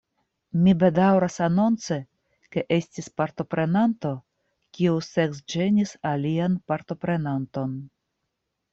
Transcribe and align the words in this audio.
Mi 0.61 0.71
bedaŭras 0.83 1.35
anonci, 1.47 1.97
ke 2.57 2.65
estis 2.79 3.11
partoprenanto, 3.23 4.15
kiu 4.79 4.99
seksĝenis 5.13 5.97
alian 6.17 6.61
partoprenanton. 6.73 7.83